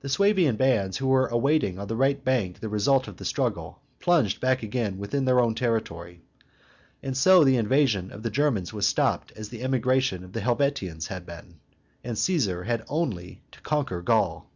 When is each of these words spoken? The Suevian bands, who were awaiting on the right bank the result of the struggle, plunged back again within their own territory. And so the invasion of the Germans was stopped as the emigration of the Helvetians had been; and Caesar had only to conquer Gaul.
The 0.00 0.08
Suevian 0.08 0.56
bands, 0.56 0.96
who 0.96 1.08
were 1.08 1.26
awaiting 1.26 1.78
on 1.78 1.86
the 1.86 1.94
right 1.94 2.24
bank 2.24 2.60
the 2.60 2.70
result 2.70 3.06
of 3.06 3.18
the 3.18 3.24
struggle, 3.26 3.82
plunged 4.00 4.40
back 4.40 4.62
again 4.62 4.96
within 4.96 5.26
their 5.26 5.38
own 5.40 5.54
territory. 5.54 6.22
And 7.02 7.14
so 7.14 7.44
the 7.44 7.58
invasion 7.58 8.10
of 8.12 8.22
the 8.22 8.30
Germans 8.30 8.72
was 8.72 8.86
stopped 8.86 9.30
as 9.32 9.50
the 9.50 9.62
emigration 9.62 10.24
of 10.24 10.32
the 10.32 10.40
Helvetians 10.40 11.08
had 11.08 11.26
been; 11.26 11.60
and 12.02 12.16
Caesar 12.16 12.64
had 12.64 12.82
only 12.88 13.42
to 13.52 13.60
conquer 13.60 14.00
Gaul. 14.00 14.50